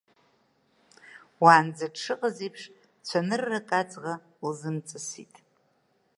[1.41, 2.61] Уаанӡа дшыҟаз еиԥш,
[3.07, 4.13] цәаныррак аҵӷа
[4.47, 5.33] лзымҵысит.